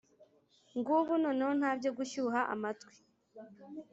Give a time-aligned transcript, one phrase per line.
[0.77, 2.93] Ngubu noneho ntabyo gushyuha amatwi